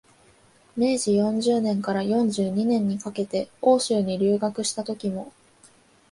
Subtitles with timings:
[0.75, 5.31] 明治四十年から四十二年にかけて欧州に留学したときも、